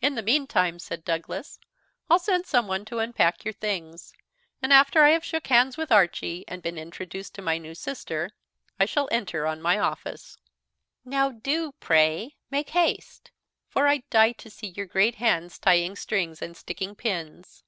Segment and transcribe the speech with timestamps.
[0.00, 1.60] "In the meantime," said Douglas,
[2.10, 4.12] "I'll send someone to unpack your things;
[4.60, 8.30] and after I have shook hands with Archie, and been introduced to my new sister,
[8.80, 10.38] I shall enter on my office."
[11.04, 13.30] "Now do, pray, make haste;
[13.68, 17.62] for I die to see your great hands tying strings and sticking pins."